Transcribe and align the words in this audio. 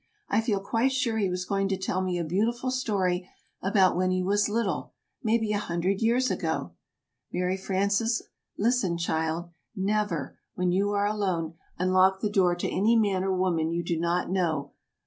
I 0.29 0.41
feel 0.41 0.59
quite 0.59 0.91
sure 0.91 1.19
he 1.19 1.29
was 1.29 1.45
going 1.45 1.67
to 1.67 1.77
tell 1.77 2.01
me 2.01 2.17
a 2.17 2.23
beautiful 2.23 2.71
story 2.71 3.29
about 3.61 3.95
when 3.95 4.09
he 4.09 4.23
was 4.23 4.49
little 4.49 4.93
maybe 5.21 5.53
a 5.53 5.59
hundred 5.59 6.01
years 6.01 6.31
ago" 6.31 6.71
"Mary 7.31 7.55
Frances, 7.55 8.23
listen, 8.57 8.97
child! 8.97 9.51
Never, 9.75 10.39
when 10.55 10.71
you 10.71 10.89
are 10.89 11.05
alone, 11.05 11.53
unlock 11.77 12.19
the 12.19 12.31
door 12.31 12.55
to 12.55 12.67
any 12.67 12.95
man 12.95 13.23
or 13.23 13.31
woman 13.31 13.69
you 13.69 13.83
do 13.83 13.99
not 13.99 14.31
know. 14.31 14.71